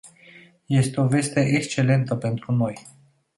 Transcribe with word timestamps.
Este 0.67 0.99
o 1.01 1.05
veste 1.07 1.39
excelentă 1.51 2.15
pentru 2.15 2.51
noi. 2.51 2.85